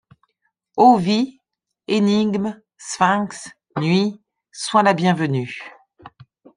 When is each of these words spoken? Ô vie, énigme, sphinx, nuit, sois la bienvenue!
Ô 0.75 0.97
vie, 0.97 1.39
énigme, 1.87 2.59
sphinx, 2.75 3.51
nuit, 3.77 4.19
sois 4.51 4.81
la 4.81 4.95
bienvenue! 4.95 5.59